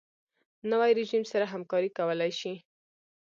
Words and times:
نوی 0.69 0.91
رژیم 0.99 1.23
سره 1.31 1.45
همکاري 1.53 1.89
کولای 1.97 2.31
شي. 2.39 2.53